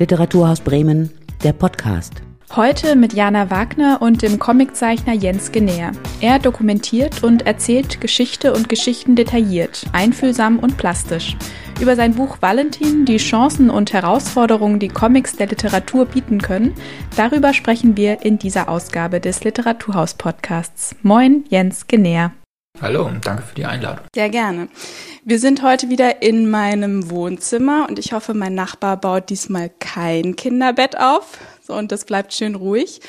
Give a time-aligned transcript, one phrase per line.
[0.00, 1.10] Literaturhaus Bremen,
[1.44, 2.22] der Podcast.
[2.56, 5.92] Heute mit Jana Wagner und dem Comiczeichner Jens Genähr.
[6.22, 11.36] Er dokumentiert und erzählt Geschichte und Geschichten detailliert, einfühlsam und plastisch.
[11.82, 16.72] Über sein Buch Valentin, die Chancen und Herausforderungen, die Comics der Literatur bieten können,
[17.14, 20.96] darüber sprechen wir in dieser Ausgabe des Literaturhaus-Podcasts.
[21.02, 22.32] Moin, Jens Genähr.
[22.80, 24.06] Hallo und danke für die Einladung.
[24.14, 24.68] Sehr gerne.
[25.24, 30.34] Wir sind heute wieder in meinem Wohnzimmer und ich hoffe, mein Nachbar baut diesmal kein
[30.36, 31.38] Kinderbett auf
[31.70, 33.00] so, und das bleibt schön ruhig.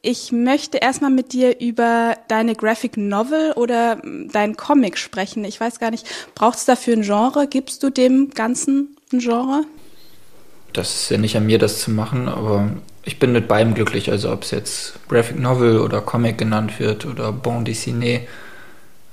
[0.00, 4.00] Ich möchte erstmal mit dir über deine Graphic Novel oder
[4.32, 5.44] dein Comic sprechen.
[5.44, 7.46] Ich weiß gar nicht, braucht es dafür ein Genre?
[7.46, 9.64] Gibst du dem Ganzen ein Genre?
[10.72, 12.70] Das ist ja nicht an mir, das zu machen, aber
[13.04, 14.10] ich bin mit beidem glücklich.
[14.10, 18.20] Also ob es jetzt Graphic Novel oder Comic genannt wird oder Bon Dessiné,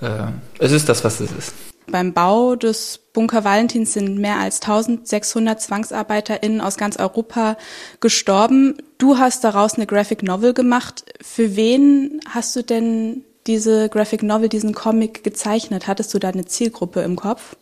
[0.03, 0.27] äh,
[0.59, 1.53] es ist das, was es ist.
[1.88, 7.58] Beim Bau des Bunker Valentins sind mehr als 1600 ZwangsarbeiterInnen aus ganz Europa
[8.00, 8.78] gestorben.
[8.97, 11.03] Du hast daraus eine Graphic Novel gemacht.
[11.22, 15.88] Für wen hast du denn diese Graphic Novel, diesen Comic gezeichnet?
[15.88, 17.58] Hattest du da eine Zielgruppe im Kopf?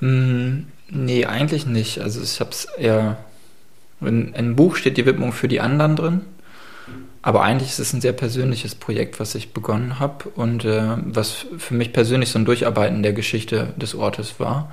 [0.00, 2.00] Mm, nee, eigentlich nicht.
[2.00, 3.18] Also ich habe es eher...
[4.00, 6.20] In, in Buch steht die Widmung für die anderen drin.
[7.28, 11.44] Aber eigentlich ist es ein sehr persönliches Projekt, was ich begonnen habe und äh, was
[11.58, 14.72] für mich persönlich so ein Durcharbeiten der Geschichte des Ortes war,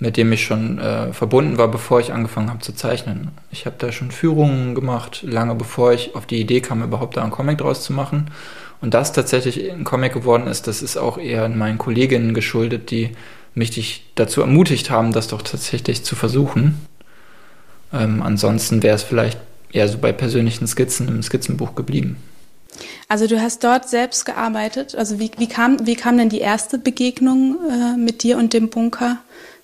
[0.00, 3.30] mit dem ich schon äh, verbunden war, bevor ich angefangen habe zu zeichnen.
[3.52, 7.22] Ich habe da schon Führungen gemacht, lange bevor ich auf die Idee kam, überhaupt da
[7.22, 8.32] einen Comic draus zu machen.
[8.80, 13.12] Und das tatsächlich ein Comic geworden ist, das ist auch eher meinen Kolleginnen geschuldet, die
[13.54, 16.88] mich dazu ermutigt haben, das doch tatsächlich zu versuchen.
[17.92, 19.38] Ähm, ansonsten wäre es vielleicht
[19.74, 22.16] eher so bei persönlichen Skizzen im Skizzenbuch geblieben.
[23.08, 24.94] Also du hast dort selbst gearbeitet.
[24.94, 28.70] Also wie, wie, kam, wie kam denn die erste Begegnung äh, mit dir und dem
[28.70, 29.18] Bunker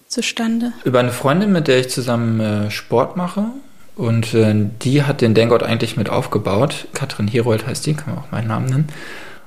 [0.09, 0.73] zustande?
[0.85, 3.47] Über eine Freundin, mit der ich zusammen äh, Sport mache.
[3.97, 6.87] Und äh, die hat den Denkort eigentlich mit aufgebaut.
[6.95, 8.89] Katrin Herold heißt die, kann man auch meinen Namen nennen.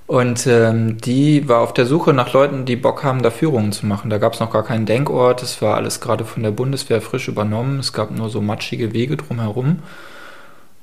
[0.05, 3.85] Und ähm, die war auf der Suche nach Leuten, die Bock haben, da Führungen zu
[3.85, 4.09] machen.
[4.09, 5.41] Da gab es noch gar keinen Denkort.
[5.41, 7.79] Es war alles gerade von der Bundeswehr frisch übernommen.
[7.79, 9.79] Es gab nur so matschige Wege drumherum.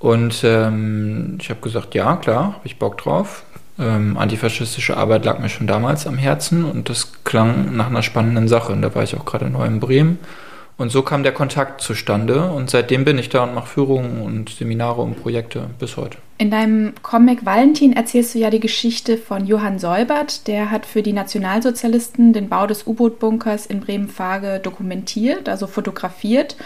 [0.01, 3.45] Und ähm, ich habe gesagt, ja, klar, habe ich Bock drauf.
[3.79, 8.49] Ähm, antifaschistische Arbeit lag mir schon damals am Herzen und das klang nach einer spannenden
[8.49, 8.73] Sache.
[8.73, 10.19] Und da war ich auch gerade neu in Bremen.
[10.79, 14.49] Und so kam der Kontakt zustande und seitdem bin ich da und mache Führungen und
[14.49, 16.17] Seminare und Projekte bis heute.
[16.39, 20.47] In deinem Comic Valentin erzählst du ja die Geschichte von Johann Seubert.
[20.47, 26.57] Der hat für die Nationalsozialisten den Bau des U-Boot-Bunkers in Bremen-Fage dokumentiert, also fotografiert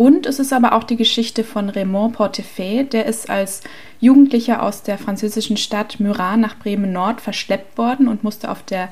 [0.00, 3.60] und es ist aber auch die Geschichte von Raymond Portefeuille, der ist als
[4.00, 8.88] Jugendlicher aus der französischen Stadt Murat nach Bremen-Nord verschleppt worden und musste auf der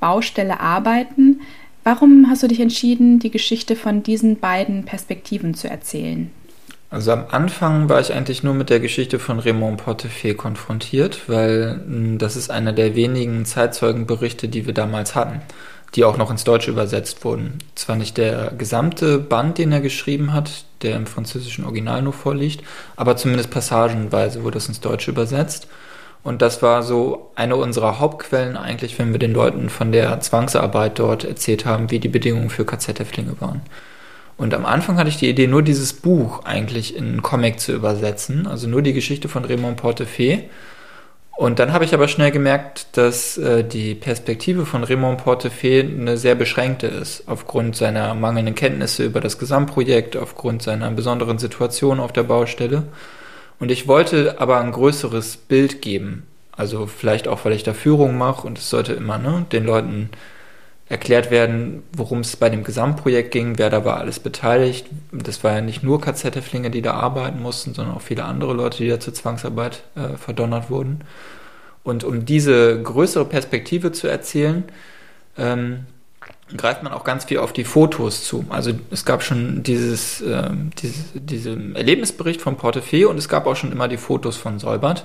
[0.00, 1.42] Baustelle arbeiten.
[1.84, 6.28] Warum hast du dich entschieden, die Geschichte von diesen beiden Perspektiven zu erzählen?
[6.90, 11.82] Also am Anfang war ich eigentlich nur mit der Geschichte von Raymond Portefeuille konfrontiert, weil
[11.86, 15.40] hm, das ist einer der wenigen Zeitzeugenberichte, die wir damals hatten
[15.94, 17.58] die auch noch ins Deutsche übersetzt wurden.
[17.74, 22.62] Zwar nicht der gesamte Band, den er geschrieben hat, der im französischen Original nur vorliegt,
[22.96, 25.68] aber zumindest passagenweise wurde es ins Deutsche übersetzt.
[26.22, 30.98] Und das war so eine unserer Hauptquellen eigentlich, wenn wir den Leuten von der Zwangsarbeit
[30.98, 33.62] dort erzählt haben, wie die Bedingungen für KZ-Häftlinge waren.
[34.36, 37.72] Und am Anfang hatte ich die Idee, nur dieses Buch eigentlich in einen Comic zu
[37.72, 40.44] übersetzen, also nur die Geschichte von Raymond Portefeuille
[41.38, 46.16] und dann habe ich aber schnell gemerkt, dass äh, die Perspektive von Raymond Portefeuille eine
[46.16, 52.12] sehr beschränkte ist, aufgrund seiner mangelnden Kenntnisse über das Gesamtprojekt, aufgrund seiner besonderen Situation auf
[52.12, 52.82] der Baustelle.
[53.60, 56.26] Und ich wollte aber ein größeres Bild geben.
[56.56, 60.10] Also vielleicht auch, weil ich da Führung mache und es sollte immer ne, den Leuten
[60.88, 64.86] erklärt werden, worum es bei dem Gesamtprojekt ging, wer da war alles beteiligt.
[65.12, 68.78] Das war ja nicht nur KZ-Häftlinge, die da arbeiten mussten, sondern auch viele andere Leute,
[68.78, 71.02] die da zur Zwangsarbeit äh, verdonnert wurden.
[71.84, 74.64] Und um diese größere Perspektive zu erzählen,
[75.36, 75.86] ähm,
[76.56, 78.46] greift man auch ganz viel auf die Fotos zu.
[78.48, 83.56] Also es gab schon dieses, äh, diese, diesen Erlebnisbericht von Portefeuille und es gab auch
[83.56, 85.04] schon immer die Fotos von Säubert.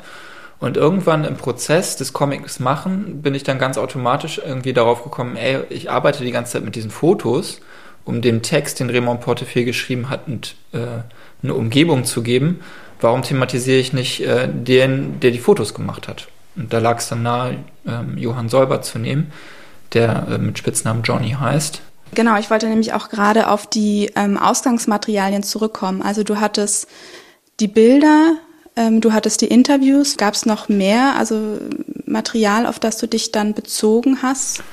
[0.59, 5.35] Und irgendwann im Prozess des Comics machen bin ich dann ganz automatisch irgendwie darauf gekommen,
[5.35, 7.59] ey, ich arbeite die ganze Zeit mit diesen Fotos,
[8.05, 11.01] um dem Text, den Raymond Portefeuille geschrieben hat, und, äh,
[11.41, 12.61] eine Umgebung zu geben.
[13.01, 16.27] Warum thematisiere ich nicht äh, den, der die Fotos gemacht hat?
[16.55, 19.31] Und da lag es dann nahe, ähm, Johann Säuber zu nehmen,
[19.93, 21.81] der äh, mit Spitznamen Johnny heißt.
[22.15, 26.01] Genau, ich wollte nämlich auch gerade auf die ähm, Ausgangsmaterialien zurückkommen.
[26.01, 26.87] Also du hattest
[27.59, 28.35] die Bilder
[28.75, 30.17] du hattest die Interviews.
[30.17, 31.59] Gab es noch mehr, also
[32.05, 34.63] Material, auf das du dich dann bezogen hast?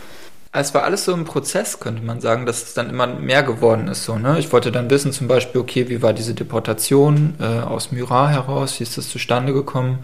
[0.52, 3.86] es war alles so im Prozess, könnte man sagen, dass es dann immer mehr geworden
[3.88, 4.04] ist.
[4.04, 4.38] So, ne?
[4.38, 8.80] Ich wollte dann wissen, zum Beispiel, okay, wie war diese Deportation äh, aus Murat heraus?
[8.80, 10.00] Wie ist das zustande gekommen?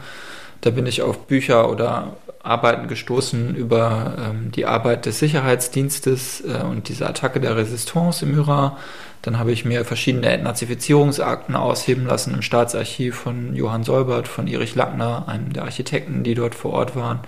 [0.60, 6.64] Da bin ich auf Bücher oder Arbeiten gestoßen über ähm, die Arbeit des Sicherheitsdienstes äh,
[6.64, 8.76] und diese Attacke der Resistance im Murat.
[9.22, 14.74] Dann habe ich mir verschiedene Entnazifizierungsakten ausheben lassen im Staatsarchiv von Johann Solbert, von Erich
[14.74, 17.20] Lackner, einem der Architekten, die dort vor Ort waren.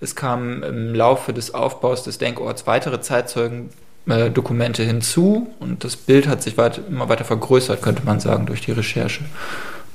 [0.00, 6.28] Es kamen im Laufe des Aufbaus des Denkorts weitere Zeitzeugendokumente äh, hinzu und das Bild
[6.28, 9.24] hat sich weit, immer weiter vergrößert, könnte man sagen, durch die Recherche,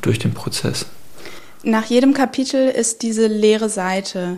[0.02, 0.88] durch den Prozess.
[1.64, 4.38] Nach jedem Kapitel ist diese leere Seite.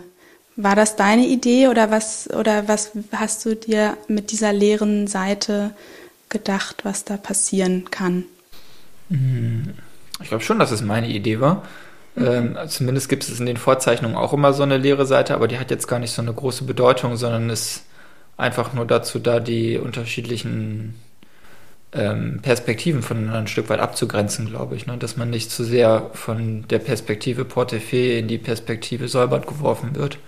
[0.55, 5.71] War das deine Idee oder was, oder was hast du dir mit dieser leeren Seite
[6.33, 8.25] gedacht, was da passieren kann?
[10.21, 11.63] Ich glaube schon, dass es meine Idee war.
[12.15, 15.57] Ähm, zumindest gibt es in den Vorzeichnungen auch immer so eine leere Seite, aber die
[15.57, 17.85] hat jetzt gar nicht so eine große Bedeutung, sondern ist
[18.37, 20.95] einfach nur dazu da, die unterschiedlichen
[21.91, 24.85] ähm, Perspektiven voneinander ein Stück weit abzugrenzen, glaube ich.
[24.85, 24.97] Ne?
[24.97, 30.19] Dass man nicht zu sehr von der Perspektive Portefeuille in die Perspektive Säubert geworfen wird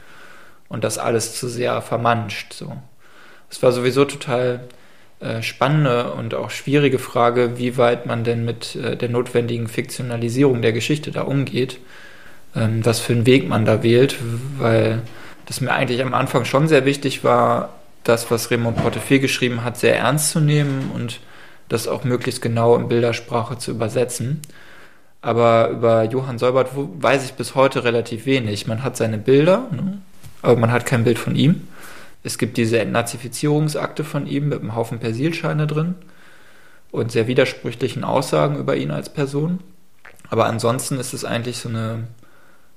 [0.69, 2.54] und das alles zu sehr vermanscht.
[2.54, 2.75] So.
[3.50, 4.62] Es war sowieso total
[5.41, 10.73] spannende und auch schwierige Frage, wie weit man denn mit äh, der notwendigen Fiktionalisierung der
[10.73, 11.79] Geschichte da umgeht,
[12.56, 14.17] ähm, was für einen Weg man da wählt,
[14.57, 15.01] weil
[15.45, 17.69] das mir eigentlich am Anfang schon sehr wichtig war,
[18.03, 21.19] das, was Raymond Portefeuille geschrieben hat, sehr ernst zu nehmen und
[21.69, 24.41] das auch möglichst genau in Bildersprache zu übersetzen.
[25.21, 28.68] Aber über Johann Seubert weiß ich bis heute relativ wenig.
[28.68, 29.97] Man hat seine Bilder, ne?
[30.44, 31.68] aber man hat kein Bild von ihm.
[32.25, 35.94] Es gibt diese Entnazifizierungsakte von ihm mit einem Haufen Persilscheine drin
[36.92, 39.60] und sehr widersprüchlichen Aussagen über ihn als Person.
[40.31, 42.07] Aber ansonsten ist es eigentlich so eine,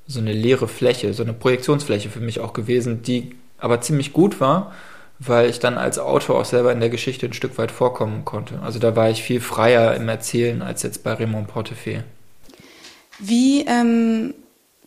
[0.07, 4.39] so eine leere Fläche, so eine Projektionsfläche für mich auch gewesen, die aber ziemlich gut
[4.39, 4.75] war,
[5.19, 8.61] weil ich dann als Autor auch selber in der Geschichte ein Stück weit vorkommen konnte.
[8.61, 12.05] Also da war ich viel freier im Erzählen als jetzt bei Raymond Portefeuille.
[13.19, 14.35] Wie ähm,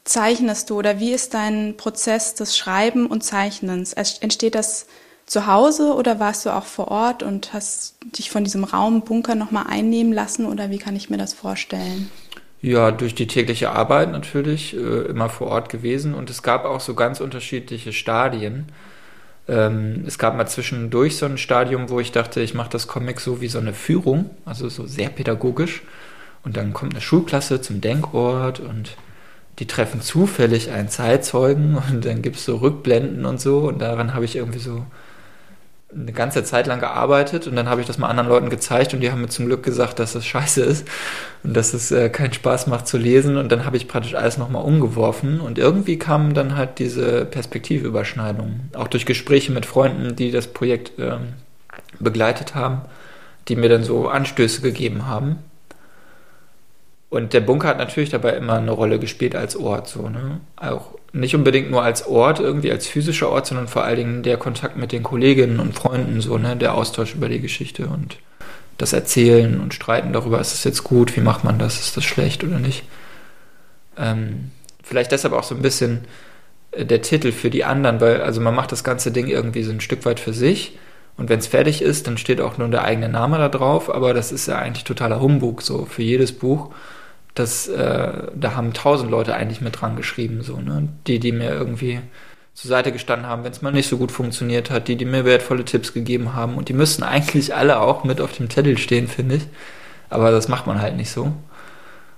[0.03, 3.93] zeichnest du oder wie ist dein Prozess des Schreiben und Zeichnens?
[3.93, 4.87] Entsteht das
[5.25, 9.35] zu Hause oder warst du auch vor Ort und hast dich von diesem Raum Bunker
[9.35, 12.09] nochmal einnehmen lassen oder wie kann ich mir das vorstellen?
[12.61, 16.79] Ja, durch die tägliche Arbeit natürlich, äh, immer vor Ort gewesen und es gab auch
[16.79, 18.65] so ganz unterschiedliche Stadien.
[19.47, 23.19] Ähm, es gab mal zwischendurch so ein Stadium, wo ich dachte, ich mache das Comic
[23.19, 25.81] so wie so eine Führung, also so sehr pädagogisch.
[26.43, 28.95] Und dann kommt eine Schulklasse zum Denkort und
[29.61, 34.15] die treffen zufällig einen Zeitzeugen und dann gibt es so Rückblenden und so und daran
[34.15, 34.83] habe ich irgendwie so
[35.93, 39.01] eine ganze Zeit lang gearbeitet und dann habe ich das mal anderen Leuten gezeigt und
[39.01, 40.87] die haben mir zum Glück gesagt, dass das scheiße ist
[41.43, 44.39] und dass es äh, keinen Spaß macht zu lesen und dann habe ich praktisch alles
[44.39, 50.31] nochmal umgeworfen und irgendwie kam dann halt diese Perspektivüberschneidung, auch durch Gespräche mit Freunden, die
[50.31, 51.33] das Projekt ähm,
[51.99, 52.81] begleitet haben,
[53.47, 55.37] die mir dann so Anstöße gegeben haben
[57.11, 60.39] und der Bunker hat natürlich dabei immer eine Rolle gespielt als Ort, so, ne?
[60.55, 64.37] Auch nicht unbedingt nur als Ort, irgendwie als physischer Ort, sondern vor allen Dingen der
[64.37, 66.55] Kontakt mit den Kolleginnen und Freunden, so, ne?
[66.55, 68.17] Der Austausch über die Geschichte und
[68.77, 72.05] das Erzählen und Streiten darüber, ist es jetzt gut, wie macht man das, ist das
[72.05, 72.85] schlecht oder nicht.
[73.97, 76.05] Ähm, vielleicht deshalb auch so ein bisschen
[76.71, 79.71] äh, der Titel für die anderen, weil also man macht das ganze Ding irgendwie so
[79.71, 80.77] ein Stück weit für sich
[81.17, 84.13] und wenn es fertig ist, dann steht auch nur der eigene Name da drauf, aber
[84.13, 86.71] das ist ja eigentlich totaler Humbug so für jedes Buch
[87.33, 90.89] das, äh, da haben tausend Leute eigentlich mit dran geschrieben, so, ne?
[91.07, 92.01] Die, die mir irgendwie
[92.53, 95.23] zur Seite gestanden haben, wenn es mal nicht so gut funktioniert hat, die, die mir
[95.23, 96.55] wertvolle Tipps gegeben haben.
[96.55, 99.47] Und die müssten eigentlich alle auch mit auf dem Zettel stehen, finde ich.
[100.09, 101.31] Aber das macht man halt nicht so.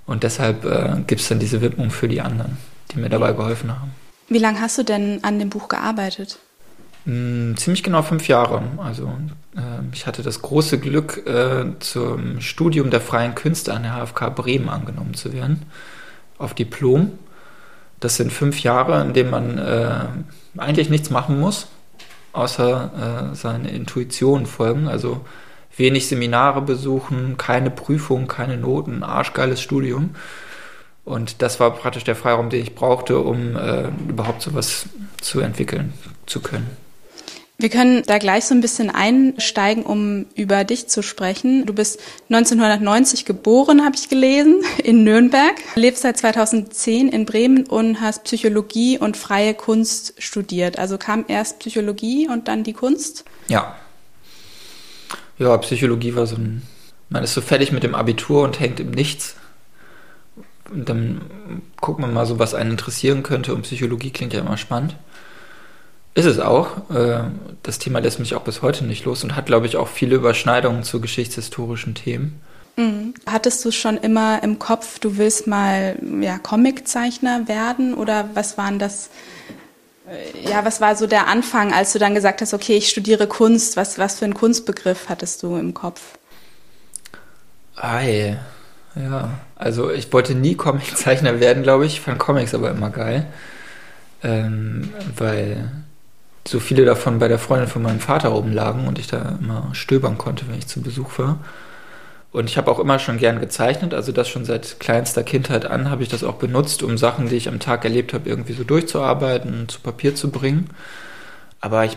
[0.05, 2.57] Und deshalb äh, gibt es dann diese Widmung für die anderen,
[2.91, 3.91] die mir dabei geholfen haben.
[4.27, 6.39] Wie lange hast du denn an dem Buch gearbeitet?
[7.05, 8.63] Hm, ziemlich genau fünf Jahre.
[8.77, 9.11] Also
[9.55, 9.59] äh,
[9.91, 14.69] ich hatte das große Glück, äh, zum Studium der freien Künste an der HFK Bremen
[14.69, 15.63] angenommen zu werden,
[16.37, 17.11] auf Diplom.
[17.99, 20.05] Das sind fünf Jahre, in denen man äh,
[20.57, 21.67] eigentlich nichts machen muss,
[22.31, 24.87] außer äh, seine Intuition folgen.
[24.87, 25.25] Also
[25.75, 30.15] wenig Seminare besuchen, keine Prüfung, keine Noten, arschgeiles Studium.
[31.05, 34.85] Und das war praktisch der Freiraum, den ich brauchte, um äh, überhaupt sowas
[35.19, 35.93] zu entwickeln
[36.25, 36.82] zu können.
[37.59, 41.65] Wir können da gleich so ein bisschen einsteigen, um über dich zu sprechen.
[41.65, 48.01] Du bist 1990 geboren, habe ich gelesen, in Nürnberg, lebst seit 2010 in Bremen und
[48.01, 50.79] hast Psychologie und freie Kunst studiert.
[50.79, 53.23] Also kam erst Psychologie und dann die Kunst?
[53.47, 53.75] Ja.
[55.37, 56.63] Ja, Psychologie war so ein,
[57.09, 59.35] man ist so fertig mit dem Abitur und hängt im Nichts.
[60.71, 61.21] Und dann
[61.79, 64.95] guckt man mal so, was einen interessieren könnte und Psychologie klingt ja immer spannend.
[66.15, 66.89] Ist es auch.
[66.91, 67.23] Äh,
[67.63, 70.15] das Thema lässt mich auch bis heute nicht los und hat, glaube ich, auch viele
[70.15, 72.39] Überschneidungen zu geschichtshistorischen Themen.
[72.75, 73.13] Mhm.
[73.25, 78.79] Hattest du schon immer im Kopf, du willst mal ja, Comiczeichner werden oder was waren
[78.79, 79.09] das?
[80.07, 83.27] Äh, ja, was war so der Anfang, als du dann gesagt hast, okay, ich studiere
[83.27, 83.77] Kunst?
[83.77, 86.01] Was, was für einen Kunstbegriff hattest du im Kopf?
[87.75, 88.37] Ei,
[88.95, 89.31] ja.
[89.55, 91.93] Also ich wollte nie Comiczeichner werden, glaube ich.
[91.93, 93.25] Ich fand Comics aber immer geil.
[94.23, 95.69] Ähm, weil
[96.47, 99.69] so viele davon bei der Freundin von meinem Vater oben lagen und ich da immer
[99.73, 101.39] stöbern konnte, wenn ich zu Besuch war.
[102.31, 105.91] Und ich habe auch immer schon gern gezeichnet, also das schon seit kleinster Kindheit an
[105.91, 108.63] habe ich das auch benutzt, um Sachen, die ich am Tag erlebt habe, irgendwie so
[108.63, 110.69] durchzuarbeiten und zu Papier zu bringen.
[111.61, 111.95] Aber ich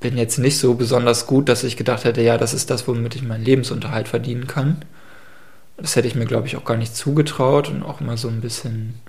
[0.00, 3.16] bin jetzt nicht so besonders gut, dass ich gedacht hätte, ja, das ist das, womit
[3.16, 4.84] ich meinen Lebensunterhalt verdienen kann.
[5.78, 8.42] Das hätte ich mir, glaube ich, auch gar nicht zugetraut und auch immer so ein
[8.42, 9.00] bisschen.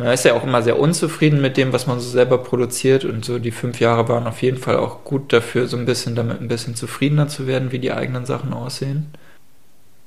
[0.00, 3.22] Man ist ja auch immer sehr unzufrieden mit dem, was man so selber produziert und
[3.22, 6.40] so die fünf Jahre waren auf jeden Fall auch gut dafür, so ein bisschen damit
[6.40, 9.12] ein bisschen zufriedener zu werden, wie die eigenen Sachen aussehen.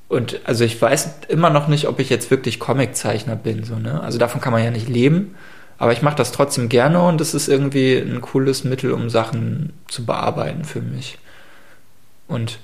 [0.07, 3.63] Und also ich weiß immer noch nicht, ob ich jetzt wirklich Comiczeichner bin.
[3.65, 4.01] So, ne?
[4.01, 5.35] Also davon kann man ja nicht leben.
[5.77, 9.73] Aber ich mache das trotzdem gerne und es ist irgendwie ein cooles Mittel, um Sachen
[9.87, 11.19] zu bearbeiten für mich.
[12.27, 12.57] Und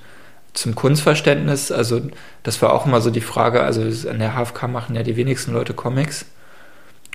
[0.52, 2.00] zum Kunstverständnis, also
[2.42, 5.52] das war auch immer so die Frage, also an der HFK machen ja die wenigsten
[5.52, 6.26] Leute Comics.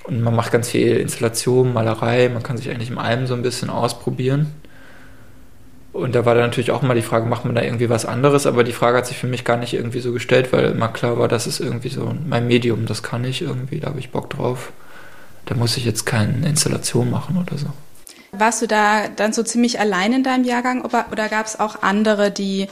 [0.07, 3.41] Und man macht ganz viel Installation, Malerei, man kann sich eigentlich in allem so ein
[3.41, 4.53] bisschen ausprobieren.
[5.93, 8.45] Und da war dann natürlich auch immer die Frage, macht man da irgendwie was anderes?
[8.45, 11.17] Aber die Frage hat sich für mich gar nicht irgendwie so gestellt, weil immer klar
[11.17, 14.29] war, das ist irgendwie so mein Medium, das kann ich irgendwie, da habe ich Bock
[14.29, 14.73] drauf.
[15.45, 17.67] Da muss ich jetzt keine Installation machen oder so.
[18.33, 21.81] Warst du da dann so ziemlich allein in deinem Jahrgang oder, oder gab es auch
[21.81, 22.67] andere, die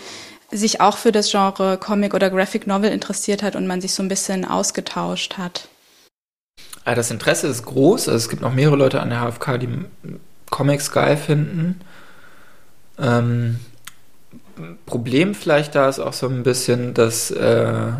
[0.51, 4.03] sich auch für das Genre Comic oder Graphic Novel interessiert hat und man sich so
[4.03, 5.69] ein bisschen ausgetauscht hat?
[6.85, 8.09] Ah, das Interesse ist groß.
[8.09, 9.69] Also es gibt noch mehrere Leute an der HFK, die
[10.49, 11.79] Comics geil finden.
[12.99, 13.59] Ähm,
[14.85, 17.91] Problem vielleicht da ist auch so ein bisschen, dass äh,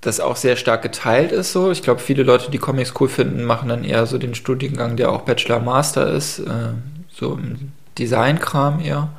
[0.00, 1.70] das auch sehr stark geteilt ist so.
[1.70, 5.10] Ich glaube, viele Leute, die Comics cool finden, machen dann eher so den Studiengang, der
[5.10, 6.70] auch Bachelor-Master ist, äh,
[7.12, 9.10] so im Designkram eher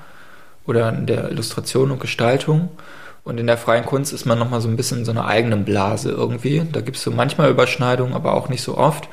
[0.66, 2.70] oder in der Illustration und Gestaltung.
[3.24, 5.64] Und in der freien Kunst ist man nochmal so ein bisschen in so einer eigenen
[5.64, 6.64] Blase irgendwie.
[6.72, 9.08] Da gibt es so manchmal Überschneidungen, aber auch nicht so oft.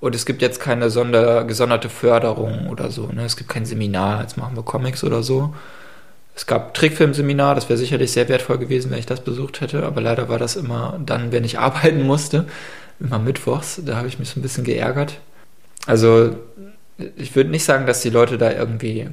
[0.00, 3.06] Und es gibt jetzt keine sonder, gesonderte Förderung oder so.
[3.06, 3.24] Ne?
[3.24, 5.54] Es gibt kein Seminar, jetzt machen wir Comics oder so.
[6.36, 10.00] Es gab Trickfilmseminar, das wäre sicherlich sehr wertvoll gewesen, wenn ich das besucht hätte, aber
[10.00, 12.46] leider war das immer dann, wenn ich arbeiten musste,
[12.98, 13.80] immer mittwochs.
[13.84, 15.20] Da habe ich mich so ein bisschen geärgert.
[15.86, 16.36] Also
[17.16, 19.08] ich würde nicht sagen, dass die Leute da irgendwie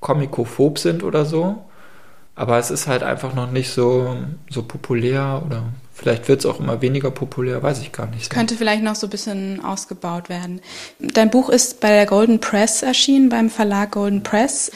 [0.00, 1.64] komikophob sind oder so,
[2.40, 4.16] aber es ist halt einfach noch nicht so,
[4.48, 8.24] so populär oder Vielleicht wird es auch immer weniger populär, weiß ich gar nicht.
[8.24, 8.30] So.
[8.30, 10.62] Könnte vielleicht noch so ein bisschen ausgebaut werden.
[10.98, 14.70] Dein Buch ist bei der Golden Press erschienen, beim Verlag Golden Press.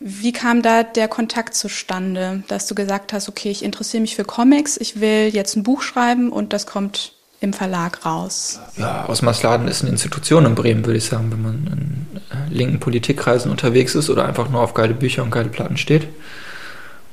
[0.00, 4.24] Wie kam da der Kontakt zustande, dass du gesagt hast, okay, ich interessiere mich für
[4.24, 8.58] Comics, ich will jetzt ein Buch schreiben und das kommt im Verlag raus?
[8.76, 12.80] Ja, Osmarsladen ist eine Institution in Bremen, würde ich sagen, wenn man in äh, linken
[12.80, 16.08] Politikkreisen unterwegs ist oder einfach nur auf geile Bücher und geile Platten steht.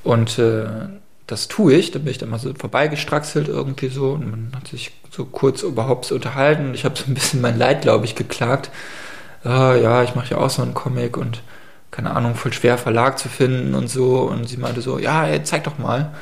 [0.03, 0.65] Und äh,
[1.27, 1.91] das tue ich.
[1.91, 5.63] Da bin ich dann mal so vorbeigestraxelt irgendwie so und man hat sich so kurz
[5.63, 6.73] überhaupt unterhalten.
[6.73, 8.69] Ich habe so ein bisschen mein Leid, glaube ich, geklagt.
[9.43, 11.41] Ah, ja, ich mache ja auch so einen Comic und
[11.89, 14.21] keine Ahnung, voll schwer Verlag zu finden und so.
[14.21, 16.13] Und sie meinte so, ja, ey, zeig doch mal.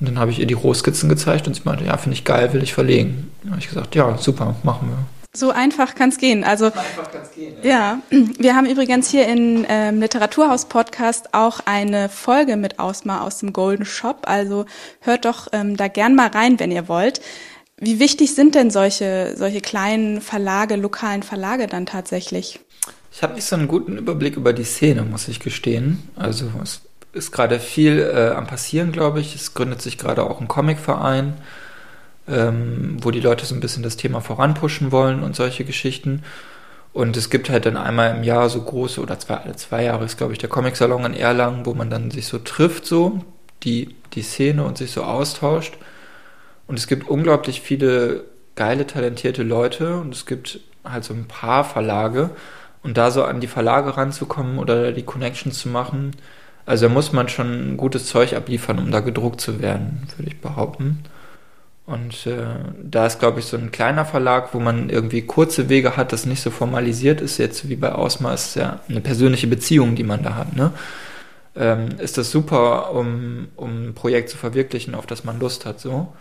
[0.00, 2.52] Und dann habe ich ihr die Rohskizzen gezeigt und sie meinte, ja, finde ich geil,
[2.52, 3.30] will ich verlegen.
[3.42, 5.21] Dann habe ich gesagt, ja, super, machen wir.
[5.34, 6.44] So einfach kann es gehen.
[6.44, 7.98] Also einfach kann's gehen, ja.
[8.10, 8.18] ja.
[8.38, 13.54] wir haben übrigens hier in ähm, Literaturhaus Podcast auch eine Folge mit Ausma aus dem
[13.54, 14.24] Golden Shop.
[14.26, 14.66] Also
[15.00, 17.22] hört doch ähm, da gern mal rein, wenn ihr wollt.
[17.78, 22.60] Wie wichtig sind denn solche solche kleinen Verlage, lokalen Verlage dann tatsächlich?
[23.10, 26.10] Ich habe nicht so einen guten Überblick über die Szene, muss ich gestehen.
[26.14, 26.82] Also es
[27.14, 29.34] ist gerade viel äh, am passieren, glaube ich.
[29.34, 31.38] Es gründet sich gerade auch ein Comicverein
[32.28, 36.22] ähm, wo die Leute so ein bisschen das Thema voranpushen wollen und solche Geschichten.
[36.92, 40.04] Und es gibt halt dann einmal im Jahr so große, oder zwei, alle zwei Jahre
[40.04, 43.24] ist, glaube ich, der Comic-Salon in Erlangen, wo man dann sich so trifft, so,
[43.62, 45.78] die, die Szene und sich so austauscht.
[46.66, 48.24] Und es gibt unglaublich viele
[48.54, 52.30] geile, talentierte Leute und es gibt halt so ein paar Verlage.
[52.82, 56.12] Und da so an die Verlage ranzukommen oder die Connections zu machen,
[56.66, 60.40] also da muss man schon gutes Zeug abliefern, um da gedruckt zu werden, würde ich
[60.40, 61.04] behaupten.
[61.84, 62.46] Und äh,
[62.82, 66.26] da ist, glaube ich, so ein kleiner Verlag, wo man irgendwie kurze Wege hat, das
[66.26, 70.22] nicht so formalisiert ist, jetzt wie bei Ausma ist ja eine persönliche Beziehung, die man
[70.22, 70.72] da hat, ne?
[71.54, 75.80] Ähm, ist das super, um, um ein Projekt zu verwirklichen, auf das man Lust hat,
[75.80, 76.14] so.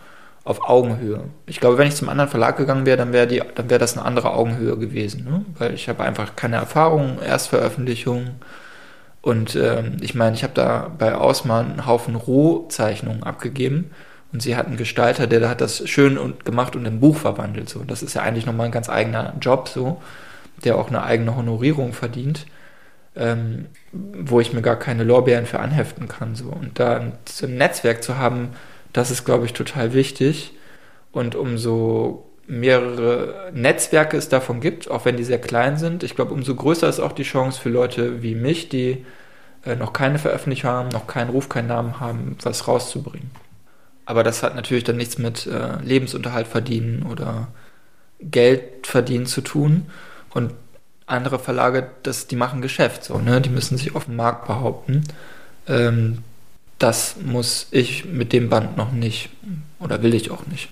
[0.43, 1.25] auf Augenhöhe.
[1.45, 3.95] Ich glaube, wenn ich zum anderen Verlag gegangen wäre, dann wäre die, dann wäre das
[3.97, 5.45] eine andere Augenhöhe gewesen, ne?
[5.57, 8.31] weil ich habe einfach keine Erfahrung, Erstveröffentlichung
[9.21, 13.91] und ähm, ich meine, ich habe da bei Ausmann einen Haufen Rohzeichnungen abgegeben
[14.33, 17.17] und sie hat einen Gestalter, der hat das schön und gemacht und in ein Buch
[17.17, 17.69] verwandelt.
[17.69, 20.01] So, das ist ja eigentlich nochmal ein ganz eigener Job, so,
[20.63, 22.45] der auch eine eigene Honorierung verdient,
[23.15, 26.35] ähm, wo ich mir gar keine Lorbeeren für anheften kann.
[26.35, 26.45] So.
[26.45, 28.49] Und da ein, ein Netzwerk zu haben,
[28.93, 30.53] das ist, glaube ich, total wichtig.
[31.11, 36.33] Und umso mehrere Netzwerke es davon gibt, auch wenn die sehr klein sind, ich glaube,
[36.33, 39.05] umso größer ist auch die Chance für Leute wie mich, die
[39.65, 43.31] äh, noch keine Veröffentlichung haben, noch keinen Ruf, keinen Namen haben, was rauszubringen.
[44.11, 47.47] Aber das hat natürlich dann nichts mit äh, Lebensunterhalt verdienen oder
[48.19, 49.85] Geld verdienen zu tun.
[50.33, 50.51] Und
[51.05, 53.39] andere Verlage, das, die machen Geschäft so, ne?
[53.39, 55.05] Die müssen sich auf dem Markt behaupten.
[55.65, 56.25] Ähm,
[56.77, 59.29] das muss ich mit dem Band noch nicht
[59.79, 60.67] oder will ich auch nicht.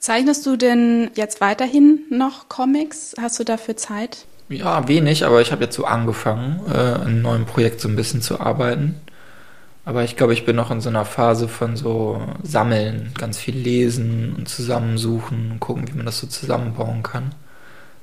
[0.00, 3.14] Zeichnest du denn jetzt weiterhin noch Comics?
[3.20, 4.26] Hast du dafür Zeit?
[4.48, 7.94] Ja, wenig, aber ich habe jetzt so angefangen, äh, an einem neuen Projekt so ein
[7.94, 8.96] bisschen zu arbeiten.
[9.86, 13.56] Aber ich glaube, ich bin noch in so einer Phase von so Sammeln, ganz viel
[13.56, 17.32] lesen und zusammensuchen und gucken, wie man das so zusammenbauen kann.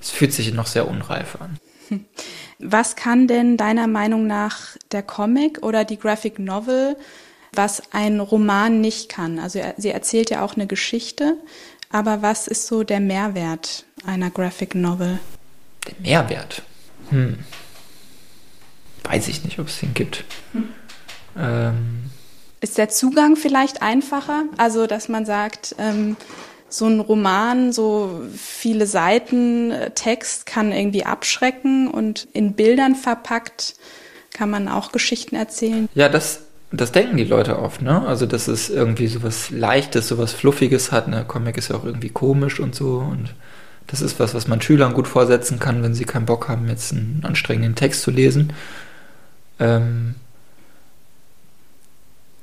[0.01, 1.59] Es fühlt sich noch sehr unreif an.
[2.59, 6.95] Was kann denn deiner Meinung nach der Comic oder die Graphic Novel,
[7.51, 9.37] was ein Roman nicht kann?
[9.37, 11.35] Also sie erzählt ja auch eine Geschichte,
[11.89, 15.19] aber was ist so der Mehrwert einer Graphic Novel?
[15.85, 16.61] Der Mehrwert?
[17.09, 17.39] Hm.
[19.03, 20.23] Weiß ich nicht, ob es den gibt.
[20.53, 20.69] Hm.
[21.37, 22.09] Ähm.
[22.61, 24.43] Ist der Zugang vielleicht einfacher?
[24.57, 26.15] Also, dass man sagt, ähm,
[26.69, 33.75] so ein Roman, so viele Seiten äh, Text kann irgendwie abschrecken und in Bildern verpackt
[34.33, 35.87] kann man auch Geschichten erzählen.
[35.93, 38.07] Ja, das, das denken die Leute oft, ne?
[38.07, 41.07] Also, dass es irgendwie so was Leichtes, so was Fluffiges hat.
[41.07, 41.25] Ne?
[41.27, 43.35] Comic ist ja auch irgendwie komisch und so und
[43.87, 46.93] das ist was, was man Schülern gut vorsetzen kann, wenn sie keinen Bock haben, jetzt
[46.93, 48.53] einen anstrengenden Text zu lesen.
[49.59, 50.15] Ähm,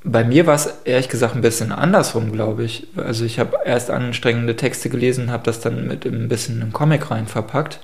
[0.03, 2.87] bei mir war es ehrlich gesagt ein bisschen andersrum, glaube ich.
[2.97, 7.11] Also ich habe erst anstrengende Texte gelesen, habe das dann mit ein bisschen einem Comic
[7.11, 7.81] rein verpackt.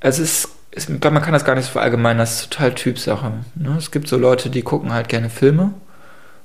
[0.00, 3.32] Es ist, ich glaube, man kann das gar nicht so verallgemeinern, das ist total Typsache.
[3.54, 3.76] Ne?
[3.78, 5.72] Es gibt so Leute, die gucken halt gerne Filme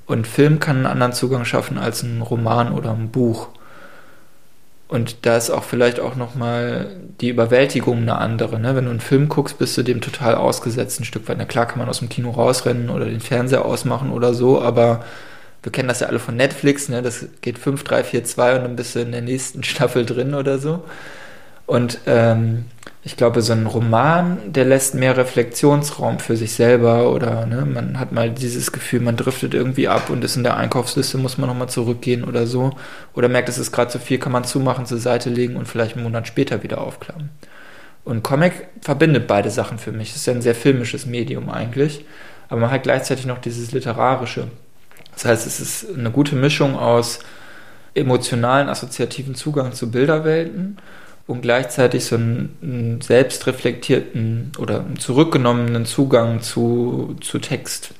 [0.06, 3.48] und Film kann einen anderen Zugang schaffen als ein Roman oder ein Buch.
[4.88, 8.58] Und da ist auch vielleicht auch nochmal die Überwältigung eine andere.
[8.58, 8.74] Ne?
[8.74, 11.36] Wenn du einen Film guckst, bist du dem total ausgesetzt ein Stück weit.
[11.36, 15.04] Na klar kann man aus dem Kino rausrennen oder den Fernseher ausmachen oder so, aber
[15.62, 17.02] wir kennen das ja alle von Netflix, ne?
[17.02, 20.34] das geht 5, 3, 4, 2 und dann bist du in der nächsten Staffel drin
[20.34, 20.84] oder so.
[21.68, 22.64] Und ähm,
[23.04, 28.00] ich glaube, so ein Roman, der lässt mehr Reflexionsraum für sich selber oder ne, man
[28.00, 31.46] hat mal dieses Gefühl, man driftet irgendwie ab und ist in der Einkaufsliste, muss man
[31.46, 32.74] nochmal zurückgehen oder so.
[33.14, 35.94] Oder merkt, es ist gerade zu viel, kann man zumachen, zur Seite legen und vielleicht
[35.94, 37.28] einen Monat später wieder aufklappen.
[38.02, 40.08] Und Comic verbindet beide Sachen für mich.
[40.08, 42.06] Es ist ja ein sehr filmisches Medium eigentlich,
[42.48, 44.48] aber man hat gleichzeitig noch dieses literarische.
[45.12, 47.18] Das heißt, es ist eine gute Mischung aus
[47.92, 50.78] emotionalen, assoziativen Zugang zu Bilderwelten
[51.28, 57.94] und gleichzeitig so einen, einen selbstreflektierten oder einen zurückgenommenen Zugang zu, zu Text.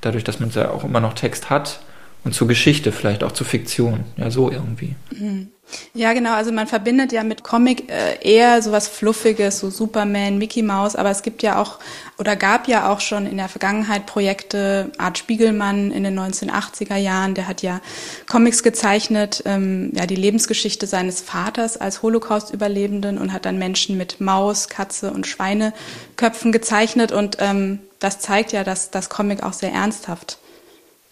[0.00, 1.80] Dadurch, dass man ja auch immer noch Text hat
[2.26, 4.00] und zu Geschichte, vielleicht auch zu Fiktion.
[4.16, 4.96] Ja, so irgendwie.
[5.16, 5.48] Mhm.
[5.94, 6.34] Ja, genau.
[6.34, 10.96] Also man verbindet ja mit Comic äh, eher sowas Fluffiges, so Superman, Mickey Mouse.
[10.96, 11.78] Aber es gibt ja auch
[12.18, 17.34] oder gab ja auch schon in der Vergangenheit Projekte, Art Spiegelmann in den 1980er Jahren,
[17.34, 17.80] der hat ja
[18.26, 24.20] Comics gezeichnet, ähm, ja die Lebensgeschichte seines Vaters als Holocaust-Überlebenden und hat dann Menschen mit
[24.20, 27.12] Maus, Katze und Schweineköpfen gezeichnet.
[27.12, 30.38] Und ähm, das zeigt ja, dass das Comic auch sehr ernsthaft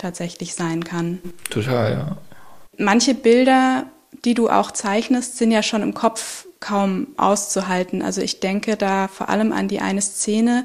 [0.05, 1.21] tatsächlich sein kann.
[1.51, 2.17] Total, ja.
[2.77, 3.87] Manche Bilder
[4.25, 8.03] die du auch zeichnest, sind ja schon im Kopf kaum auszuhalten.
[8.03, 10.65] Also ich denke da vor allem an die eine Szene.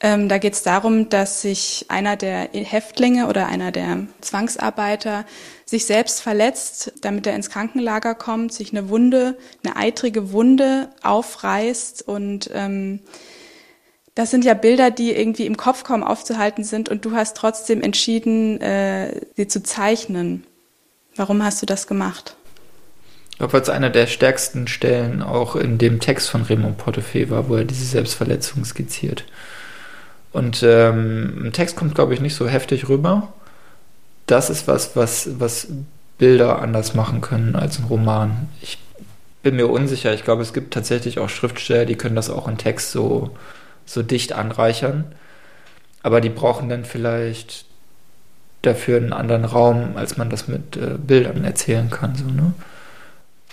[0.00, 5.24] Ähm, da geht es darum, dass sich einer der Häftlinge oder einer der Zwangsarbeiter
[5.66, 12.08] sich selbst verletzt, damit er ins Krankenlager kommt, sich eine Wunde, eine eitrige Wunde aufreißt
[12.08, 13.00] und ähm,
[14.14, 17.82] das sind ja Bilder, die irgendwie im Kopf kaum aufzuhalten sind und du hast trotzdem
[17.82, 20.44] entschieden, äh, sie zu zeichnen.
[21.16, 22.36] Warum hast du das gemacht?
[23.40, 27.48] glaube, weil es eine der stärksten Stellen auch in dem Text von Raymond Portefeuille war,
[27.48, 29.24] wo er diese Selbstverletzung skizziert.
[30.32, 33.32] Und ähm, im Text kommt, glaube ich, nicht so heftig rüber.
[34.26, 35.68] Das ist was, was, was
[36.18, 38.48] Bilder anders machen können als ein Roman.
[38.60, 38.76] Ich
[39.42, 40.12] bin mir unsicher.
[40.12, 43.30] Ich glaube, es gibt tatsächlich auch Schriftsteller, die können das auch in Text so,
[43.92, 45.04] so dicht anreichern.
[46.02, 47.66] Aber die brauchen dann vielleicht
[48.62, 52.14] dafür einen anderen Raum, als man das mit äh, Bildern erzählen kann.
[52.14, 52.52] So, ne?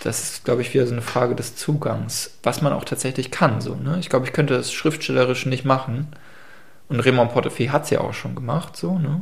[0.04, 3.62] Das ist, glaube ich, wieder so eine Frage des Zugangs, was man auch tatsächlich kann.
[3.62, 3.98] So, ne?
[4.00, 6.08] Ich glaube, ich könnte das schriftstellerisch nicht machen.
[6.90, 8.78] Und Raymond Portefeuille hat es ja auch schon gemacht.
[8.78, 9.22] So, ne?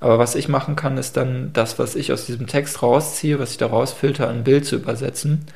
[0.00, 3.52] Aber was ich machen kann, ist dann das, was ich aus diesem Text rausziehe, was
[3.52, 5.46] ich da rausfilter, in ein Bild zu übersetzen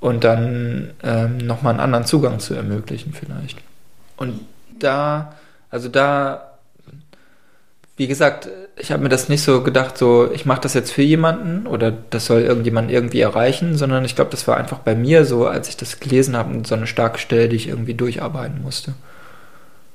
[0.00, 3.58] und dann ähm, nochmal einen anderen Zugang zu ermöglichen vielleicht.
[4.20, 4.46] Und
[4.78, 5.34] da,
[5.68, 6.52] also da,
[7.96, 11.02] wie gesagt, ich habe mir das nicht so gedacht, so ich mache das jetzt für
[11.02, 15.24] jemanden oder das soll irgendjemand irgendwie erreichen, sondern ich glaube, das war einfach bei mir
[15.24, 18.94] so, als ich das gelesen habe, so eine starke Stelle, die ich irgendwie durcharbeiten musste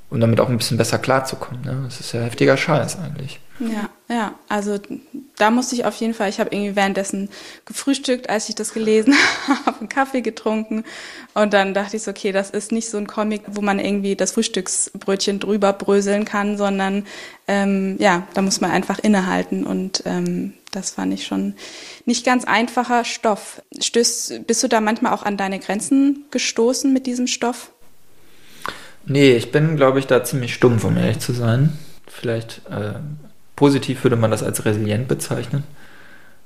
[0.09, 1.61] um damit auch ein bisschen besser klarzukommen.
[1.63, 1.81] Ne?
[1.85, 3.39] Das ist ja heftiger Scheiß eigentlich.
[3.59, 4.79] Ja, ja, also
[5.37, 7.29] da musste ich auf jeden Fall, ich habe irgendwie währenddessen
[7.65, 9.13] gefrühstückt, als ich das gelesen
[9.47, 10.83] habe, einen Kaffee getrunken
[11.33, 14.17] und dann dachte ich so, okay, das ist nicht so ein Comic, wo man irgendwie
[14.17, 17.05] das Frühstücksbrötchen drüber bröseln kann, sondern
[17.47, 21.53] ähm, ja, da muss man einfach innehalten und ähm, das fand ich schon
[22.05, 23.61] nicht ganz einfacher Stoff.
[23.79, 27.71] Stößt, bist du da manchmal auch an deine Grenzen gestoßen mit diesem Stoff?
[29.05, 31.77] Nee, ich bin, glaube ich, da ziemlich stumpf, um ehrlich zu sein.
[32.07, 32.95] Vielleicht äh,
[33.55, 35.63] positiv würde man das als resilient bezeichnen.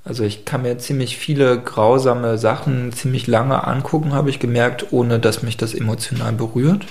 [0.04, 5.20] Also ich kann mir ziemlich viele grausame Sachen ziemlich lange angucken, habe ich gemerkt, ohne
[5.20, 6.86] dass mich das emotional berührt.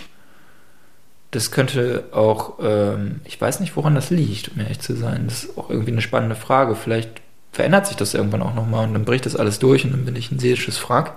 [1.31, 5.25] Das könnte auch, ähm, ich weiß nicht, woran das liegt, um ehrlich zu sein.
[5.27, 6.75] Das ist auch irgendwie eine spannende Frage.
[6.75, 7.11] Vielleicht
[7.53, 10.17] verändert sich das irgendwann auch nochmal und dann bricht das alles durch und dann bin
[10.17, 11.15] ich ein seelisches Frack.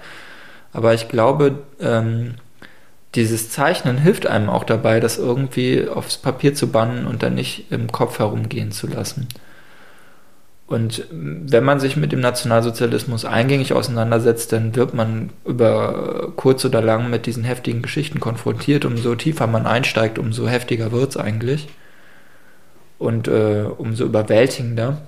[0.74, 2.36] Aber ich glaube, ähm,
[3.16, 7.72] dieses Zeichnen hilft einem auch dabei, das irgendwie aufs Papier zu bannen und dann nicht
[7.72, 9.28] im Kopf herumgehen zu lassen.
[10.72, 16.82] Und wenn man sich mit dem Nationalsozialismus eingängig auseinandersetzt, dann wird man über kurz oder
[16.82, 18.86] lang mit diesen heftigen Geschichten konfrontiert.
[18.86, 21.68] Umso tiefer man einsteigt, umso heftiger wird es eigentlich.
[23.00, 25.02] Und äh, umso überwältigender.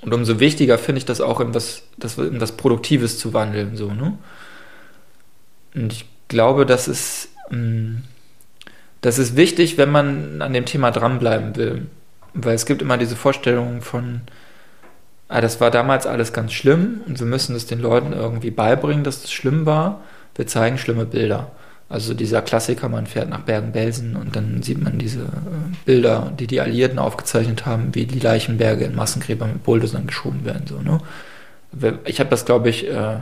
[0.00, 3.76] Und umso wichtiger finde ich das auch in was, das, in was Produktives zu wandeln.
[3.76, 4.16] So, ne?
[5.74, 7.28] Und ich glaube, das ist.
[9.00, 11.86] Das ist wichtig, wenn man an dem Thema dranbleiben will.
[12.32, 14.22] Weil es gibt immer diese Vorstellung von,
[15.28, 19.04] ah, das war damals alles ganz schlimm und wir müssen es den Leuten irgendwie beibringen,
[19.04, 20.00] dass es schlimm war.
[20.34, 21.52] Wir zeigen schlimme Bilder.
[21.88, 26.46] Also dieser Klassiker, man fährt nach Bergen-Belsen und dann sieht man diese äh, Bilder, die
[26.46, 30.66] die Alliierten aufgezeichnet haben, wie die Leichenberge in Massengräber mit Bulldozern geschoben werden.
[30.66, 30.98] So, ne?
[32.04, 33.18] Ich habe das, glaube ich, äh,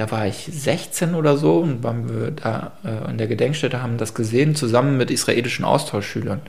[0.00, 3.98] da war ich 16 oder so und waren wir da äh, an der Gedenkstätte, haben
[3.98, 6.40] das gesehen, zusammen mit israelischen Austauschschülern.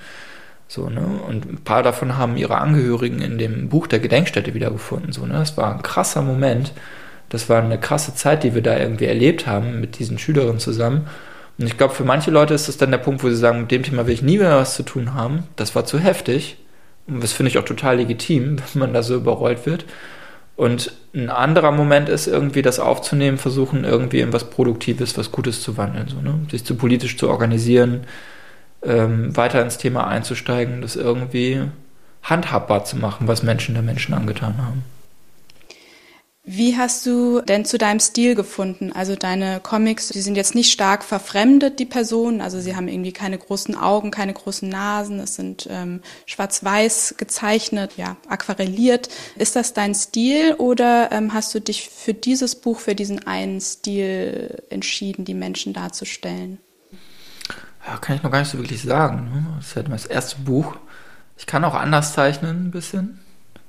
[0.70, 1.02] So, ne?
[1.28, 5.12] Und ein paar davon haben ihre Angehörigen in dem Buch der Gedenkstätte wiedergefunden.
[5.12, 5.34] So, ne?
[5.34, 6.72] Das war ein krasser Moment.
[7.28, 11.08] Das war eine krasse Zeit, die wir da irgendwie erlebt haben mit diesen Schülerinnen zusammen.
[11.58, 13.72] Und ich glaube, für manche Leute ist das dann der Punkt, wo sie sagen, mit
[13.72, 15.44] dem Thema will ich nie mehr was zu tun haben.
[15.58, 16.56] Das war zu heftig.
[17.06, 19.84] Und das finde ich auch total legitim, wenn man da so überrollt wird.
[20.62, 25.64] Und ein anderer Moment ist irgendwie das aufzunehmen, versuchen irgendwie in was Produktives, was Gutes
[25.64, 26.40] zu wandeln, so, ne?
[26.52, 28.02] sich zu politisch zu organisieren,
[28.84, 31.64] ähm, weiter ins Thema einzusteigen, das irgendwie
[32.22, 34.84] handhabbar zu machen, was Menschen der Menschen angetan haben.
[36.44, 38.92] Wie hast du denn zu deinem Stil gefunden?
[38.92, 42.42] Also deine Comics, die sind jetzt nicht stark verfremdet, die Personen.
[42.42, 45.20] Also sie haben irgendwie keine großen Augen, keine großen Nasen.
[45.20, 49.10] Es sind ähm, schwarz-weiß gezeichnet, ja, aquarelliert.
[49.36, 53.62] Ist das dein Stil oder ähm, hast du dich für dieses Buch, für diesen einen
[53.62, 56.58] Stil entschieden, die Menschen darzustellen?
[57.86, 59.30] Ja, kann ich noch gar nicht so wirklich sagen.
[59.32, 59.46] Ne?
[59.58, 60.76] Das ist halt das erste Buch.
[61.38, 63.20] Ich kann auch anders zeichnen, ein bisschen.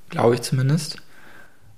[0.09, 1.02] Glaube ich zumindest.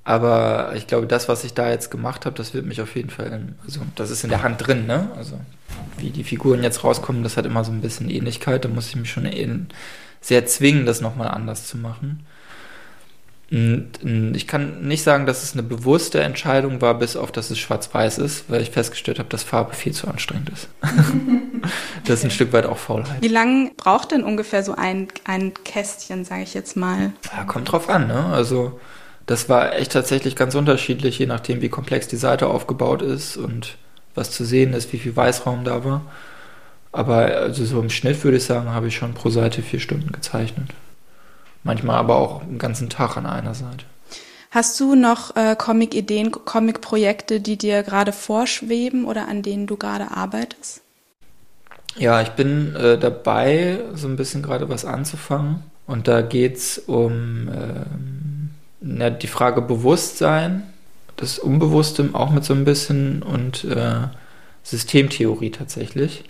[0.08, 3.10] Aber ich glaube, das, was ich da jetzt gemacht habe, das wird mich auf jeden
[3.10, 5.10] Fall, also das ist in der Hand drin, ne?
[5.18, 5.40] Also
[5.98, 8.64] wie die Figuren jetzt rauskommen, das hat immer so ein bisschen Ähnlichkeit.
[8.64, 9.28] Da muss ich mich schon
[10.22, 12.24] sehr zwingen, das nochmal anders zu machen.
[13.52, 17.58] Und ich kann nicht sagen, dass es eine bewusste Entscheidung war, bis auf dass es
[17.58, 20.68] schwarz-weiß ist, weil ich festgestellt habe, dass Farbe viel zu anstrengend ist.
[22.06, 23.22] das ist ein Stück weit auch Faulheit.
[23.22, 27.14] Wie lange braucht denn ungefähr so ein, ein Kästchen, sage ich jetzt mal?
[27.36, 28.26] Ja, kommt drauf an, ne?
[28.26, 28.80] Also
[29.26, 33.78] das war echt tatsächlich ganz unterschiedlich, je nachdem, wie komplex die Seite aufgebaut ist und
[34.14, 36.02] was zu sehen ist, wie viel Weißraum da war.
[36.92, 40.12] Aber also so im Schnitt würde ich sagen, habe ich schon pro Seite vier Stunden
[40.12, 40.70] gezeichnet.
[41.64, 43.86] Manchmal aber auch einen ganzen Tag an einer Seite.
[44.52, 50.12] Hast du noch äh, Comic-Ideen, Comic-Projekte, die dir gerade vorschweben oder an denen du gerade
[50.12, 50.82] arbeitest?
[51.98, 55.64] Ja, ich bin äh, dabei, so ein bisschen gerade was anzufangen.
[55.88, 58.15] Und da geht es um ähm,
[58.86, 60.64] ja, die Frage Bewusstsein,
[61.18, 64.08] das Unbewusste auch mit so ein bisschen und äh,
[64.64, 66.24] Systemtheorie tatsächlich.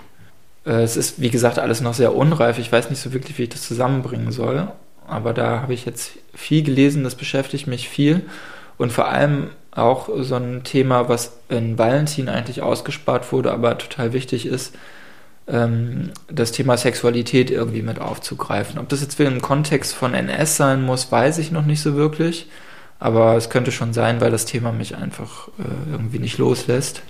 [0.65, 2.60] Äh, es ist, wie gesagt, alles noch sehr unreif.
[2.60, 4.68] Ich weiß nicht so wirklich, wie ich das zusammenbringen soll.
[5.08, 8.24] aber da habe ich jetzt viel gelesen, das beschäftigt mich viel.
[8.78, 14.13] Und vor allem auch so ein Thema, was in Valentin eigentlich ausgespart wurde, aber total
[14.13, 14.74] wichtig ist,
[15.48, 18.80] ähm, das Thema Sexualität irgendwie mit aufzugreifen.
[18.80, 21.96] Ob das jetzt wieder im Kontext von NS sein muss, weiß ich noch nicht so
[21.96, 22.48] wirklich.
[23.00, 27.02] Aber es könnte schon sein, weil das Thema mich einfach äh, irgendwie nicht loslässt.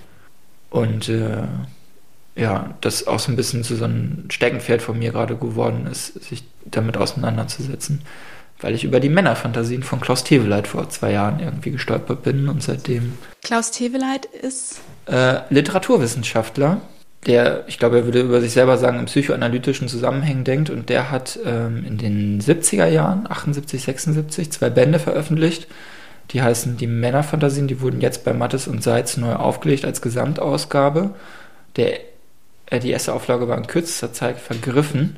[0.68, 1.44] Und äh,
[2.34, 6.22] ja, das auch so ein bisschen zu so einem Steckenpferd von mir gerade geworden ist,
[6.22, 8.02] sich damit auseinanderzusetzen.
[8.60, 12.62] Weil ich über die Männerfantasien von Klaus Teveleit vor zwei Jahren irgendwie gestolpert bin und
[12.62, 13.14] seitdem.
[13.42, 14.80] Klaus Teveleit ist?
[15.06, 16.80] Äh, Literaturwissenschaftler,
[17.26, 21.10] der, ich glaube, er würde über sich selber sagen, im psychoanalytischen Zusammenhängen denkt und der
[21.10, 25.66] hat ähm, in den 70er Jahren, 78, 76, zwei Bände veröffentlicht.
[26.30, 31.10] Die heißen Die Männerfantasien, die wurden jetzt bei Mattes und Seitz neu aufgelegt als Gesamtausgabe.
[31.74, 31.98] Der,
[32.66, 35.16] äh, die erste Auflage war in kürzester Zeit vergriffen.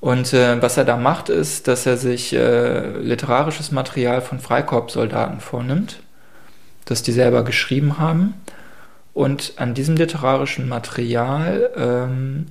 [0.00, 5.40] Und äh, was er da macht, ist, dass er sich äh, literarisches Material von Freikorpssoldaten
[5.40, 6.00] vornimmt,
[6.86, 8.34] das die selber geschrieben haben
[9.20, 12.46] und an diesem literarischen Material ähm,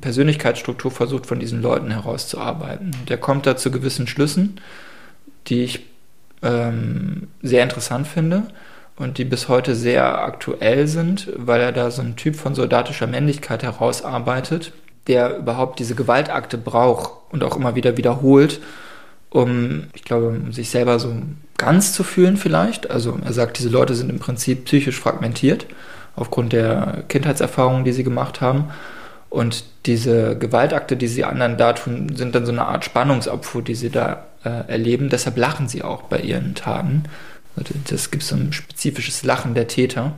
[0.00, 2.90] Persönlichkeitsstruktur versucht von diesen Leuten herauszuarbeiten.
[3.08, 4.60] Der kommt da zu gewissen Schlüssen,
[5.46, 5.86] die ich
[6.42, 8.42] ähm, sehr interessant finde
[8.96, 13.06] und die bis heute sehr aktuell sind, weil er da so einen Typ von soldatischer
[13.06, 14.72] Männlichkeit herausarbeitet,
[15.06, 18.60] der überhaupt diese Gewaltakte braucht und auch immer wieder wiederholt,
[19.28, 21.14] um, ich glaube, um sich selber so
[21.56, 22.90] ganz zu fühlen vielleicht.
[22.90, 25.66] Also er sagt, diese Leute sind im Prinzip psychisch fragmentiert
[26.16, 28.70] aufgrund der Kindheitserfahrungen, die sie gemacht haben.
[29.28, 33.76] Und diese Gewaltakte, die sie anderen da tun, sind dann so eine Art Spannungsabfuhr, die
[33.76, 35.08] sie da äh, erleben.
[35.08, 37.04] Deshalb lachen sie auch bei ihren Taten.
[37.56, 40.12] Also das gibt so ein spezifisches Lachen der Täter.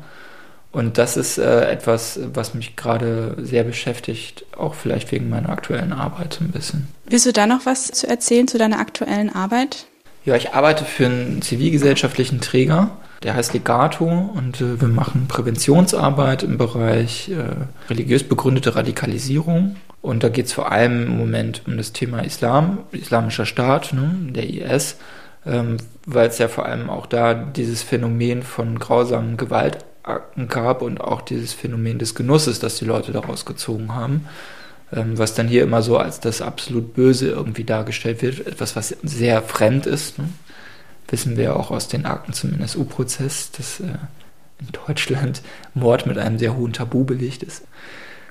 [0.72, 5.92] Und das ist äh, etwas, was mich gerade sehr beschäftigt, auch vielleicht wegen meiner aktuellen
[5.92, 6.88] Arbeit ein bisschen.
[7.04, 9.86] Willst du da noch was zu erzählen zu deiner aktuellen Arbeit?
[10.24, 16.42] Ja, ich arbeite für einen zivilgesellschaftlichen Träger, der heißt Legato und äh, wir machen Präventionsarbeit
[16.42, 19.76] im Bereich äh, religiös begründete Radikalisierung.
[20.00, 24.10] Und da geht es vor allem im Moment um das Thema Islam, Islamischer Staat, ne,
[24.32, 24.96] der IS,
[25.46, 31.00] ähm, weil es ja vor allem auch da dieses Phänomen von grausamen Gewaltakten gab und
[31.00, 34.26] auch dieses Phänomen des Genusses, das die Leute daraus gezogen haben
[34.94, 38.94] ähm, was dann hier immer so als das absolut Böse irgendwie dargestellt wird, etwas, was
[39.02, 40.18] sehr fremd ist.
[40.18, 40.28] Ne?
[41.12, 43.84] Wissen wir auch aus den Akten zum NSU-Prozess, dass äh,
[44.58, 45.42] in Deutschland
[45.74, 47.64] Mord mit einem sehr hohen Tabu belegt ist.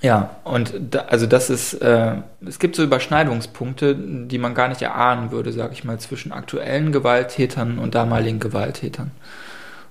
[0.02, 4.82] Ja, und da, also das ist, äh, es gibt so Überschneidungspunkte, die man gar nicht
[4.82, 9.12] erahnen würde, sage ich mal, zwischen aktuellen Gewalttätern und damaligen Gewalttätern.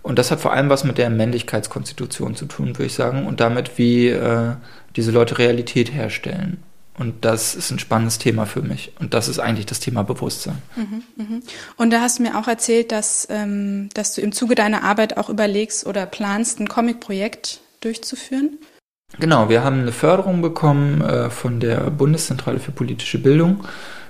[0.02, 3.38] Und das hat vor allem was mit der Männlichkeitskonstitution zu tun, würde ich sagen, und
[3.38, 4.54] damit, wie äh,
[4.96, 6.60] diese Leute Realität herstellen.
[7.00, 8.92] Und das ist ein spannendes Thema für mich.
[9.00, 10.58] Und das ist eigentlich das Thema Bewusstsein.
[10.76, 11.42] Mhm, mhm.
[11.78, 15.16] Und da hast du mir auch erzählt, dass, ähm, dass du im Zuge deiner Arbeit
[15.16, 18.58] auch überlegst oder planst, ein Comic-Projekt durchzuführen.
[19.18, 23.64] Genau, wir haben eine Förderung bekommen äh, von der Bundeszentrale für politische Bildung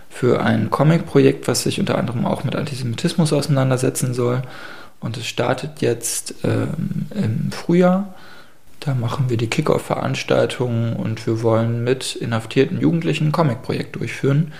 [0.09, 4.43] für ein Comic-Projekt, was sich unter anderem auch mit Antisemitismus auseinandersetzen soll.
[4.99, 8.17] Und es startet jetzt ähm, im Frühjahr
[8.81, 14.53] da machen wir die Kickoff-Veranstaltungen und wir wollen mit inhaftierten Jugendlichen ein Comic-Projekt durchführen,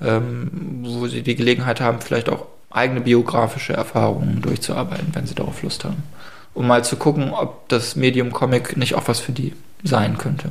[0.00, 5.62] ähm, wo sie die Gelegenheit haben, vielleicht auch eigene biografische Erfahrungen durchzuarbeiten, wenn sie darauf
[5.62, 6.02] Lust haben.
[6.54, 9.52] Um mal zu gucken, ob das Medium Comic nicht auch was für die
[9.84, 10.50] sein könnte.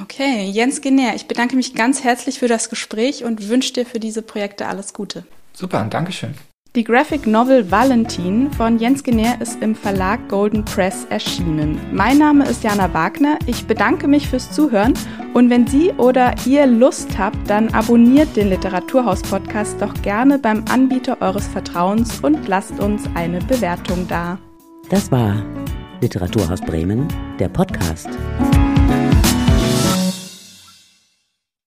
[0.00, 4.00] Okay, Jens Genär, ich bedanke mich ganz herzlich für das Gespräch und wünsche dir für
[4.00, 5.24] diese Projekte alles Gute.
[5.52, 6.34] Super, Dankeschön.
[6.78, 11.76] Die Graphic Novel Valentin von Jens Genär ist im Verlag Golden Press erschienen.
[11.90, 13.36] Mein Name ist Jana Wagner.
[13.46, 14.94] Ich bedanke mich fürs Zuhören
[15.34, 20.64] und wenn Sie oder ihr Lust habt, dann abonniert den Literaturhaus Podcast doch gerne beim
[20.70, 24.38] Anbieter eures Vertrauens und lasst uns eine Bewertung da.
[24.88, 25.34] Das war
[26.00, 27.08] Literaturhaus Bremen,
[27.40, 28.08] der Podcast.